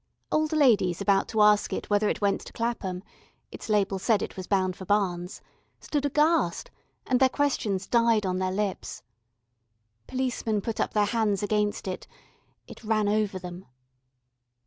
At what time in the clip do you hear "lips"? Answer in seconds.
8.51-9.03